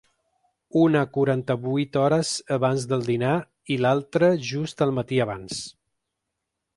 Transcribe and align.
Una 0.83 1.01
quaranta-vuit 1.17 1.99
hores 2.03 2.31
abans 2.57 2.87
del 2.93 3.05
dinar 3.09 3.33
i 3.75 3.77
l’altre 3.83 4.31
just 4.53 4.85
al 4.87 4.95
matí 5.01 5.21
abans. 5.27 5.61